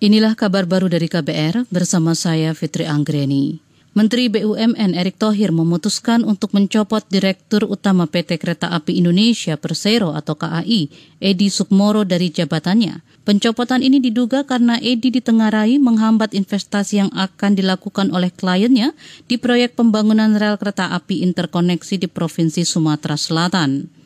Inilah 0.00 0.32
kabar 0.32 0.64
baru 0.64 0.88
dari 0.88 1.12
KBR 1.12 1.68
bersama 1.68 2.16
saya 2.16 2.56
Fitri 2.56 2.88
Anggreni. 2.88 3.60
Menteri 3.92 4.32
BUMN 4.32 4.96
Erick 4.96 5.20
Thohir 5.20 5.52
memutuskan 5.52 6.24
untuk 6.24 6.56
mencopot 6.56 7.04
Direktur 7.12 7.68
Utama 7.68 8.08
PT 8.08 8.40
Kereta 8.40 8.72
Api 8.72 8.96
Indonesia 8.96 9.60
Persero 9.60 10.16
atau 10.16 10.40
KAI, 10.40 10.88
Edi 11.20 11.52
Sukmoro 11.52 12.08
dari 12.08 12.32
jabatannya. 12.32 13.04
Pencopotan 13.28 13.84
ini 13.84 14.00
diduga 14.00 14.48
karena 14.48 14.80
Edi 14.80 15.12
ditengarai 15.12 15.76
menghambat 15.76 16.32
investasi 16.32 17.04
yang 17.04 17.12
akan 17.12 17.60
dilakukan 17.60 18.08
oleh 18.08 18.32
kliennya 18.32 18.96
di 19.28 19.36
proyek 19.36 19.76
pembangunan 19.76 20.32
rel 20.32 20.56
kereta 20.56 20.96
api 20.96 21.20
interkoneksi 21.28 22.00
di 22.00 22.08
Provinsi 22.08 22.64
Sumatera 22.64 23.20
Selatan. 23.20 24.00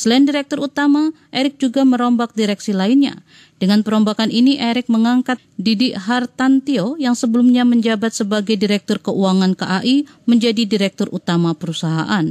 Selain 0.00 0.24
direktur 0.24 0.62
utama, 0.62 1.10
Erik 1.34 1.58
juga 1.58 1.82
merombak 1.82 2.32
direksi 2.32 2.70
lainnya. 2.70 3.20
Dengan 3.60 3.84
perombakan 3.84 4.32
ini, 4.32 4.56
Erik 4.56 4.88
mengangkat 4.88 5.36
Didi 5.60 5.92
Hartantio 5.92 6.96
yang 6.96 7.12
sebelumnya 7.12 7.68
menjabat 7.68 8.16
sebagai 8.16 8.56
Direktur 8.56 9.04
Keuangan 9.04 9.52
KAI 9.52 10.08
menjadi 10.24 10.64
Direktur 10.64 11.12
Utama 11.12 11.52
perusahaan. 11.52 12.24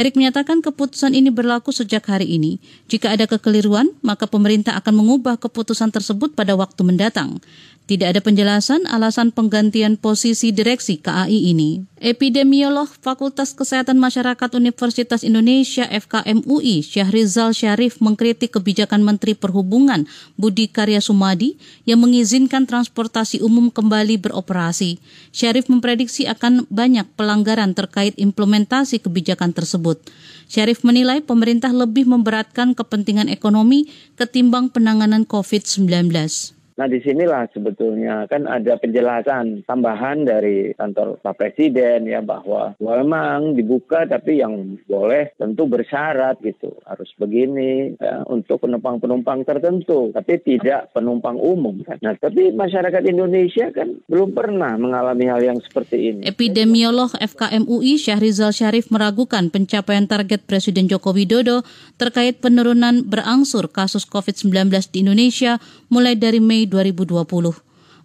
Erik 0.00 0.16
menyatakan 0.16 0.64
keputusan 0.64 1.12
ini 1.12 1.28
berlaku 1.28 1.76
sejak 1.76 2.08
hari 2.08 2.40
ini. 2.40 2.56
Jika 2.88 3.12
ada 3.12 3.28
kekeliruan, 3.28 3.92
maka 4.00 4.24
pemerintah 4.24 4.72
akan 4.80 5.04
mengubah 5.04 5.36
keputusan 5.36 5.92
tersebut 5.92 6.32
pada 6.32 6.56
waktu 6.56 6.80
mendatang. 6.88 7.44
Tidak 7.82 8.08
ada 8.08 8.22
penjelasan 8.22 8.86
alasan 8.86 9.34
penggantian 9.34 9.98
posisi 9.98 10.54
direksi 10.54 11.02
KAI 11.02 11.50
ini. 11.50 11.82
Epidemiolog 11.98 12.86
Fakultas 12.86 13.58
Kesehatan 13.58 13.98
Masyarakat 13.98 14.54
Universitas 14.54 15.26
Indonesia 15.26 15.90
FKM 15.90 16.46
UI 16.46 16.86
Syahrizal 16.86 17.50
Syarif 17.50 17.98
mengkritik 17.98 18.54
kebijakan 18.54 19.02
Menteri 19.02 19.34
Perhubungan 19.34 20.06
Budi 20.38 20.61
Karya 20.70 21.02
Sumadi 21.02 21.58
yang 21.82 21.98
mengizinkan 21.98 22.68
transportasi 22.68 23.42
umum 23.42 23.72
kembali 23.72 24.22
beroperasi. 24.22 25.02
Syarif 25.34 25.66
memprediksi 25.66 26.30
akan 26.30 26.70
banyak 26.70 27.08
pelanggaran 27.18 27.74
terkait 27.74 28.14
implementasi 28.14 29.02
kebijakan 29.02 29.50
tersebut. 29.50 29.98
Syarif 30.46 30.86
menilai 30.86 31.24
pemerintah 31.24 31.74
lebih 31.74 32.06
memberatkan 32.06 32.78
kepentingan 32.78 33.26
ekonomi 33.26 33.90
ketimbang 34.14 34.70
penanganan 34.70 35.26
COVID-19. 35.26 36.61
Nah 36.76 36.86
di 36.88 36.98
sinilah 37.04 37.52
sebetulnya 37.52 38.24
kan 38.26 38.48
ada 38.48 38.80
penjelasan 38.80 39.64
tambahan 39.68 40.24
dari 40.24 40.72
kantor 40.72 41.20
Pak 41.20 41.34
Presiden 41.36 42.08
ya 42.08 42.24
bahwa 42.24 42.72
memang 42.80 43.52
dibuka 43.52 44.08
tapi 44.08 44.40
yang 44.40 44.80
boleh 44.88 45.36
tentu 45.36 45.68
bersyarat 45.68 46.40
gitu 46.40 46.72
harus 46.88 47.10
begini 47.20 47.96
ya, 48.00 48.24
untuk 48.28 48.64
penumpang-penumpang 48.64 49.44
tertentu 49.44 50.10
tapi 50.16 50.40
tidak 50.40 50.88
penumpang 50.96 51.36
umum 51.36 51.84
kan. 51.84 52.00
Nah 52.00 52.16
tapi 52.16 52.54
masyarakat 52.54 53.02
Indonesia 53.04 53.68
kan 53.70 54.00
belum 54.08 54.32
pernah 54.32 54.74
mengalami 54.80 55.28
hal 55.28 55.40
yang 55.44 55.58
seperti 55.60 56.14
ini. 56.14 56.20
Epidemiolog 56.24 57.12
FKM 57.20 57.68
UI 57.68 58.00
Syahrizal 58.00 58.56
Syarif 58.56 58.88
meragukan 58.88 59.52
pencapaian 59.52 60.08
target 60.08 60.44
Presiden 60.48 60.88
Joko 60.88 61.12
Widodo 61.12 61.62
terkait 62.00 62.40
penurunan 62.40 63.04
berangsur 63.04 63.68
kasus 63.68 64.08
COVID-19 64.08 64.72
di 64.92 65.04
Indonesia 65.04 65.60
mulai 65.92 66.16
dari 66.16 66.40
Mei 66.40 66.61
Mei 66.62 66.70
2020. 66.70 67.26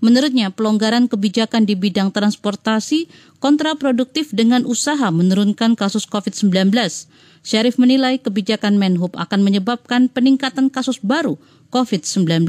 Menurutnya, 0.00 0.52
pelonggaran 0.52 1.08
kebijakan 1.08 1.64
di 1.64 1.72
bidang 1.72 2.12
transportasi 2.12 3.08
kontraproduktif 3.40 4.32
dengan 4.32 4.64
usaha 4.68 5.08
menurunkan 5.08 5.72
kasus 5.76 6.04
COVID-19. 6.08 6.72
Syarif 7.40 7.80
menilai 7.80 8.20
kebijakan 8.20 8.76
Menhub 8.76 9.16
akan 9.16 9.40
menyebabkan 9.40 10.12
peningkatan 10.12 10.68
kasus 10.68 11.00
baru 11.00 11.40
COVID-19. 11.72 12.44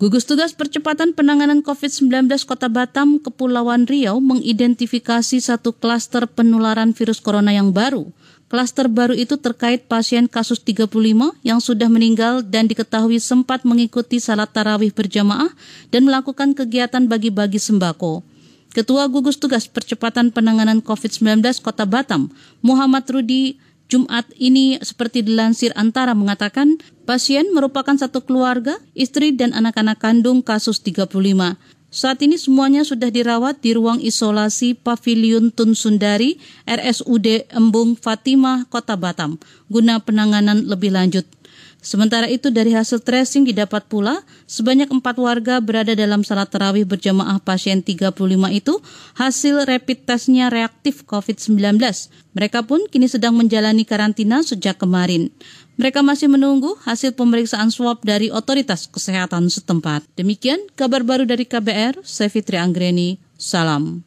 Gugus 0.00 0.24
Tugas 0.24 0.56
Percepatan 0.56 1.12
Penanganan 1.12 1.60
COVID-19 1.60 2.32
Kota 2.48 2.72
Batam, 2.72 3.20
Kepulauan 3.20 3.84
Riau 3.84 4.16
mengidentifikasi 4.24 5.36
satu 5.36 5.76
klaster 5.76 6.24
penularan 6.24 6.96
virus 6.96 7.20
corona 7.20 7.52
yang 7.52 7.76
baru. 7.76 8.08
Klaster 8.50 8.90
baru 8.90 9.14
itu 9.14 9.38
terkait 9.38 9.86
pasien 9.86 10.26
kasus 10.26 10.58
35 10.58 10.90
yang 11.46 11.62
sudah 11.62 11.86
meninggal 11.86 12.42
dan 12.42 12.66
diketahui 12.66 13.22
sempat 13.22 13.62
mengikuti 13.62 14.18
salat 14.18 14.50
tarawih 14.50 14.90
berjamaah 14.90 15.54
dan 15.94 16.02
melakukan 16.02 16.50
kegiatan 16.58 17.06
bagi-bagi 17.06 17.62
sembako. 17.62 18.26
Ketua 18.74 19.06
Gugus 19.06 19.38
Tugas 19.38 19.70
Percepatan 19.70 20.34
Penanganan 20.34 20.82
COVID-19 20.82 21.46
Kota 21.62 21.86
Batam, 21.86 22.34
Muhammad 22.58 23.06
Rudi, 23.06 23.54
Jumat 23.86 24.26
ini 24.34 24.82
seperti 24.82 25.22
dilansir 25.22 25.70
antara 25.78 26.14
mengatakan 26.18 26.78
pasien 27.06 27.54
merupakan 27.54 27.94
satu 27.94 28.22
keluarga, 28.26 28.78
istri 28.98 29.30
dan 29.30 29.54
anak-anak 29.54 30.02
kandung 30.02 30.42
kasus 30.42 30.82
35. 30.82 31.54
Saat 31.90 32.22
ini 32.22 32.38
semuanya 32.38 32.86
sudah 32.86 33.10
dirawat 33.10 33.66
di 33.66 33.74
ruang 33.74 33.98
isolasi 33.98 34.78
Pavilion 34.78 35.50
Tun 35.50 35.74
Sundari 35.74 36.38
RSUD 36.62 37.50
Embung 37.50 37.98
Fatimah, 37.98 38.70
Kota 38.70 38.94
Batam, 38.94 39.42
guna 39.66 39.98
penanganan 39.98 40.70
lebih 40.70 40.94
lanjut. 40.94 41.26
Sementara 41.80 42.28
itu 42.28 42.52
dari 42.52 42.76
hasil 42.76 43.00
tracing 43.00 43.48
didapat 43.48 43.88
pula 43.88 44.20
sebanyak 44.44 44.92
empat 44.92 45.16
warga 45.16 45.56
berada 45.64 45.96
dalam 45.96 46.20
salat 46.20 46.52
terawih 46.52 46.84
berjamaah 46.84 47.40
pasien 47.40 47.80
35 47.80 48.12
itu 48.52 48.74
hasil 49.16 49.64
rapid 49.64 50.04
testnya 50.04 50.52
reaktif 50.52 51.08
COVID-19. 51.08 51.80
Mereka 52.36 52.68
pun 52.68 52.84
kini 52.92 53.08
sedang 53.08 53.32
menjalani 53.32 53.88
karantina 53.88 54.44
sejak 54.44 54.76
kemarin. 54.76 55.32
Mereka 55.80 56.04
masih 56.04 56.28
menunggu 56.28 56.76
hasil 56.84 57.16
pemeriksaan 57.16 57.72
swab 57.72 58.04
dari 58.04 58.28
otoritas 58.28 58.84
kesehatan 58.84 59.48
setempat. 59.48 60.04
Demikian 60.20 60.60
kabar 60.76 61.00
baru 61.00 61.24
dari 61.24 61.48
KBR, 61.48 62.04
saya 62.04 62.28
Fitri 62.28 62.60
Anggreni, 62.60 63.16
salam. 63.40 64.04